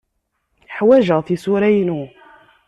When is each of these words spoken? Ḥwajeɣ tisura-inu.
Ḥwajeɣ 0.75 1.19
tisura-inu. 1.23 2.01